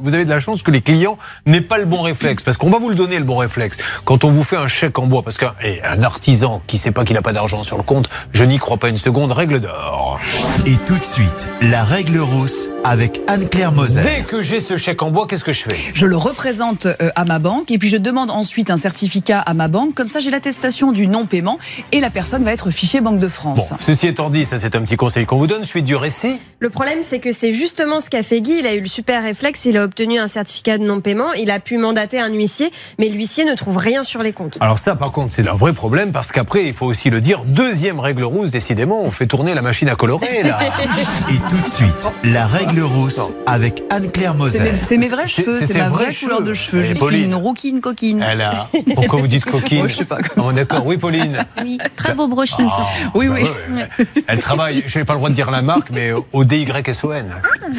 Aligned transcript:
vous 0.00 0.14
avez 0.14 0.24
de 0.24 0.30
la 0.30 0.40
chance 0.40 0.64
que 0.64 0.72
les 0.72 0.80
clients 0.80 1.16
n'aient 1.46 1.60
pas 1.60 1.78
le 1.78 1.84
bon 1.84 2.02
réflexe. 2.02 2.42
Parce 2.42 2.56
qu'on 2.56 2.70
va 2.70 2.78
vous 2.78 2.88
le 2.88 2.96
donner, 2.96 3.18
le 3.18 3.24
bon 3.24 3.36
réflexe. 3.36 3.76
Quand 4.04 4.24
on 4.24 4.30
vous 4.30 4.42
fait 4.42 4.56
un 4.56 4.66
chèque 4.66 4.98
en 4.98 5.06
bois, 5.06 5.22
parce 5.22 5.38
qu'un 5.38 5.54
un 5.84 6.02
artisan 6.02 6.60
qui 6.66 6.76
sait 6.76 6.90
pas 6.90 7.04
qu'il 7.04 7.14
n'a 7.14 7.22
pas 7.22 7.32
d'argent 7.32 7.62
sur 7.62 7.76
le 7.76 7.84
compte, 7.84 8.10
je 8.32 8.42
n'y 8.42 8.58
crois 8.58 8.78
pas 8.78 8.88
une 8.88 8.98
seconde, 8.98 9.30
règle 9.30 9.60
d'or. 9.60 10.18
Et 10.66 10.74
tout 10.86 10.98
de 10.98 11.04
suite, 11.04 11.46
la 11.62 11.84
règle 11.84 12.18
rousse 12.18 12.68
avec 12.88 13.20
Anne-Claire 13.26 13.72
Moser. 13.72 14.00
Dès 14.02 14.22
que 14.22 14.42
j'ai 14.42 14.60
ce 14.60 14.76
chèque 14.76 15.02
en 15.02 15.10
bois, 15.10 15.26
qu'est-ce 15.26 15.42
que 15.42 15.52
je 15.52 15.62
fais? 15.64 15.76
Je 15.92 16.06
le 16.06 16.16
représente 16.16 16.86
euh, 16.86 17.10
à 17.16 17.24
ma 17.24 17.40
banque 17.40 17.72
et 17.72 17.78
puis 17.78 17.88
je 17.88 17.96
demande 17.96 18.30
ensuite 18.30 18.70
un 18.70 18.76
certificat 18.76 19.40
à 19.40 19.54
ma 19.54 19.66
banque. 19.66 19.94
Comme 19.94 20.08
ça, 20.08 20.20
j'ai 20.20 20.30
l'attestation 20.30 20.92
du 20.92 21.08
non-paiement 21.08 21.58
et 21.90 21.98
la 22.00 22.10
personne 22.10 22.44
va 22.44 22.52
être 22.52 22.70
fichée 22.70 23.00
Banque 23.00 23.18
de 23.18 23.26
Bon, 23.26 23.30
France. 23.30 23.72
ceci 23.80 24.06
étant 24.06 24.30
dit, 24.30 24.46
ça 24.46 24.60
c'est 24.60 24.76
un 24.76 24.82
petit 24.82 24.96
conseil 24.96 25.26
qu'on 25.26 25.36
vous 25.36 25.48
donne, 25.48 25.64
suite 25.64 25.84
du 25.84 25.96
récit. 25.96 26.38
Le 26.60 26.70
problème, 26.70 26.98
c'est 27.02 27.18
que 27.18 27.32
c'est 27.32 27.52
justement 27.52 28.00
ce 28.00 28.08
qu'a 28.08 28.22
fait 28.22 28.40
Guy. 28.40 28.58
Il 28.60 28.66
a 28.68 28.74
eu 28.74 28.80
le 28.80 28.86
super 28.86 29.22
réflexe, 29.22 29.64
il 29.64 29.76
a 29.76 29.82
obtenu 29.84 30.20
un 30.20 30.28
certificat 30.28 30.78
de 30.78 30.84
non-paiement, 30.84 31.32
il 31.32 31.50
a 31.50 31.58
pu 31.58 31.78
mandater 31.78 32.20
un 32.20 32.32
huissier, 32.32 32.70
mais 33.00 33.08
l'huissier 33.08 33.44
ne 33.44 33.54
trouve 33.54 33.78
rien 33.78 34.04
sur 34.04 34.22
les 34.22 34.32
comptes. 34.32 34.58
Alors 34.60 34.78
ça, 34.78 34.94
par 34.94 35.10
contre, 35.10 35.32
c'est 35.32 35.46
un 35.48 35.56
vrai 35.56 35.72
problème 35.72 36.12
parce 36.12 36.30
qu'après, 36.30 36.64
il 36.66 36.72
faut 36.72 36.86
aussi 36.86 37.10
le 37.10 37.20
dire, 37.20 37.42
deuxième 37.46 37.98
règle 37.98 38.22
rousse, 38.22 38.50
décidément, 38.50 39.02
on 39.02 39.10
fait 39.10 39.26
tourner 39.26 39.54
la 39.54 39.62
machine 39.62 39.88
à 39.88 39.96
colorer 39.96 40.44
là. 40.44 40.60
Et 41.30 41.34
tout 41.48 41.60
de 41.60 41.66
suite, 41.68 42.08
la 42.24 42.46
règle 42.46 42.75
rousse 42.82 43.20
avec 43.46 43.82
Anne-Claire 43.90 44.34
Moser. 44.34 44.72
c'est 44.82 44.96
mes 44.98 45.08
vrais 45.08 45.26
cheveux, 45.26 45.60
c'est 45.60 45.76
ma 45.78 45.88
vraie 45.88 46.14
couleur 46.14 46.38
cheveux. 46.38 46.48
de 46.48 46.54
cheveux. 46.54 46.82
Je 46.82 46.86
suis 46.92 46.98
Pauline 46.98 47.24
une 47.24 47.34
rouquine 47.34 47.80
coquine. 47.80 48.22
Elle 48.28 48.42
a... 48.42 48.68
Pourquoi 48.94 49.20
vous 49.20 49.26
dites 49.26 49.44
coquine 49.44 49.82
Oh, 49.84 49.88
je 49.88 49.94
sais 49.94 50.04
pas, 50.04 50.16
comme 50.22 50.44
Oh, 50.44 50.50
ça. 50.50 50.52
D'accord, 50.56 50.86
oui, 50.86 50.96
Pauline. 50.96 51.44
Oui, 51.62 51.78
très 51.96 52.14
beau 52.14 52.28
brochine 52.28 52.68
surtout. 52.70 52.92
Oui, 53.14 53.28
Bah 53.28 53.34
oui. 53.36 53.42
ouais. 53.76 54.06
Elle 54.26 54.38
travaille, 54.38 54.84
je 54.86 54.98
n'ai 54.98 55.04
pas 55.04 55.14
le 55.14 55.18
droit 55.18 55.30
de 55.30 55.34
dire 55.34 55.50
la 55.50 55.62
marque, 55.62 55.90
mais 55.90 56.12
au 56.32 56.44
DYSON. 56.44 57.26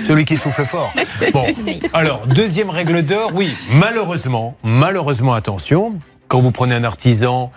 Celui 0.06 0.26
qui 0.26 0.36
souffle 0.38 0.66
fort. 0.66 0.94
Bon, 1.34 1.46
alors, 1.94 2.26
deuxième 2.28 2.70
règle 2.70 3.02
d'or, 3.04 3.32
oui, 3.34 3.52
malheureusement, 3.72 4.56
malheureusement, 4.64 5.34
attention, 5.34 5.94
quand 6.28 6.40
vous 6.40 6.52
prenez 6.52 6.76
un 6.76 6.84
artisan 6.84 7.52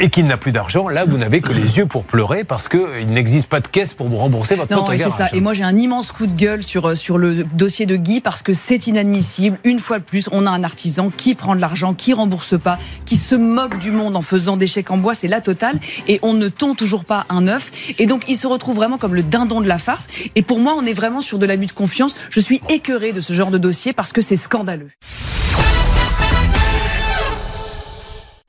et 0.00 0.10
qu'il 0.10 0.26
n'a 0.26 0.36
plus 0.36 0.52
d'argent, 0.52 0.88
là, 0.88 1.04
vous 1.04 1.18
n'avez 1.18 1.40
que 1.40 1.52
les 1.52 1.78
yeux 1.78 1.86
pour 1.86 2.04
pleurer 2.04 2.44
parce 2.44 2.68
qu'il 2.68 3.08
n'existe 3.08 3.46
pas 3.46 3.60
de 3.60 3.68
caisse 3.68 3.94
pour 3.94 4.08
vous 4.08 4.16
rembourser 4.16 4.54
votre 4.54 4.72
Non, 4.72 4.84
compte 4.84 4.94
et 4.94 4.98
c'est 4.98 5.10
ça. 5.10 5.28
Et 5.32 5.40
moi, 5.40 5.54
j'ai 5.54 5.64
un 5.64 5.76
immense 5.76 6.12
coup 6.12 6.26
de 6.26 6.34
gueule 6.34 6.62
sur, 6.62 6.88
euh, 6.88 6.94
sur 6.94 7.18
le 7.18 7.44
dossier 7.44 7.86
de 7.86 7.96
Guy 7.96 8.20
parce 8.20 8.42
que 8.42 8.52
c'est 8.52 8.86
inadmissible. 8.86 9.58
Une 9.64 9.80
fois 9.80 9.98
de 9.98 10.04
plus, 10.04 10.28
on 10.30 10.46
a 10.46 10.50
un 10.50 10.62
artisan 10.62 11.10
qui 11.10 11.34
prend 11.34 11.56
de 11.56 11.60
l'argent, 11.60 11.94
qui 11.94 12.12
rembourse 12.12 12.58
pas, 12.58 12.78
qui 13.06 13.16
se 13.16 13.34
moque 13.34 13.78
du 13.78 13.90
monde 13.90 14.16
en 14.16 14.22
faisant 14.22 14.56
des 14.56 14.66
chèques 14.66 14.90
en 14.90 14.98
bois. 14.98 15.14
C'est 15.14 15.28
la 15.28 15.40
totale. 15.40 15.78
Et 16.06 16.20
on 16.22 16.32
ne 16.32 16.48
tond 16.48 16.74
toujours 16.74 17.04
pas 17.04 17.26
un 17.28 17.48
œuf. 17.48 17.72
Et 17.98 18.06
donc, 18.06 18.24
il 18.28 18.36
se 18.36 18.46
retrouve 18.46 18.76
vraiment 18.76 18.98
comme 18.98 19.14
le 19.14 19.22
dindon 19.22 19.60
de 19.60 19.68
la 19.68 19.78
farce. 19.78 20.08
Et 20.36 20.42
pour 20.42 20.60
moi, 20.60 20.74
on 20.78 20.86
est 20.86 20.92
vraiment 20.92 21.20
sur 21.20 21.38
de 21.38 21.46
l'abus 21.46 21.66
de 21.66 21.72
confiance. 21.72 22.14
Je 22.30 22.40
suis 22.40 22.60
écœurée 22.68 23.12
de 23.12 23.20
ce 23.20 23.32
genre 23.32 23.50
de 23.50 23.58
dossier 23.58 23.92
parce 23.92 24.12
que 24.12 24.20
c'est 24.20 24.36
scandaleux. 24.36 24.90